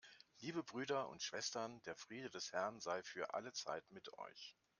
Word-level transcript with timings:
Liebe 0.39 0.63
Brüder 0.63 1.09
und 1.09 1.21
Schwestern, 1.21 1.79
der 1.83 1.95
Friede 1.95 2.31
des 2.31 2.51
Herrn 2.53 2.79
sei 2.79 3.03
für 3.03 3.35
alle 3.35 3.53
Zeit 3.53 3.83
mit 3.91 4.11
euch. 4.17 4.55